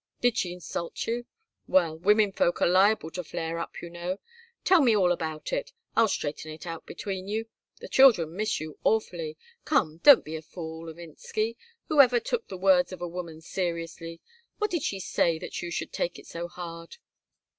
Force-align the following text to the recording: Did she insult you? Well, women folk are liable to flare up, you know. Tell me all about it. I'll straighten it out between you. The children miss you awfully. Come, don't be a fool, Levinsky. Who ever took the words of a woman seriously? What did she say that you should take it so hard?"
Did 0.19 0.35
she 0.35 0.51
insult 0.51 1.05
you? 1.05 1.25
Well, 1.67 1.95
women 1.95 2.31
folk 2.31 2.59
are 2.63 2.67
liable 2.67 3.11
to 3.11 3.23
flare 3.23 3.59
up, 3.59 3.83
you 3.83 3.89
know. 3.91 4.17
Tell 4.63 4.81
me 4.81 4.95
all 4.95 5.11
about 5.11 5.53
it. 5.53 5.73
I'll 5.95 6.07
straighten 6.07 6.49
it 6.51 6.65
out 6.65 6.87
between 6.87 7.27
you. 7.27 7.45
The 7.81 7.87
children 7.87 8.35
miss 8.35 8.59
you 8.59 8.79
awfully. 8.83 9.37
Come, 9.63 9.97
don't 10.01 10.25
be 10.25 10.35
a 10.35 10.41
fool, 10.41 10.87
Levinsky. 10.87 11.55
Who 11.87 12.01
ever 12.01 12.19
took 12.19 12.47
the 12.47 12.57
words 12.57 12.91
of 12.91 12.99
a 13.03 13.07
woman 13.07 13.41
seriously? 13.41 14.21
What 14.57 14.71
did 14.71 14.81
she 14.81 14.99
say 14.99 15.37
that 15.37 15.61
you 15.61 15.69
should 15.69 15.93
take 15.93 16.17
it 16.17 16.25
so 16.25 16.47
hard?" 16.47 16.97